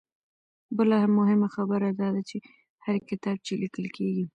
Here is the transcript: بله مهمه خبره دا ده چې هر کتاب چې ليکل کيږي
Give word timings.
بله 0.77 0.97
مهمه 1.17 1.47
خبره 1.55 1.87
دا 1.99 2.07
ده 2.13 2.21
چې 2.29 2.37
هر 2.85 2.95
کتاب 3.09 3.37
چې 3.47 3.53
ليکل 3.61 3.85
کيږي 3.97 4.25